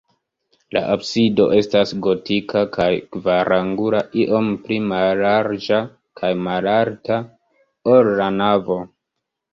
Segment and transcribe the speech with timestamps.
[0.75, 5.83] La absido estas gotika kaj kvarangula, iom pli mallarĝa
[6.23, 7.19] kaj malalta,
[7.97, 8.81] ol la navo.